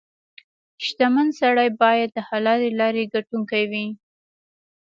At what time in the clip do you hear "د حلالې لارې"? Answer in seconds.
2.13-3.03